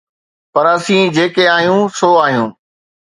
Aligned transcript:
پر 0.53 0.65
اسين 0.75 1.03
جيڪي 1.15 1.45
آهيون 1.57 1.81
سو 1.99 2.09
آهيون. 2.25 2.49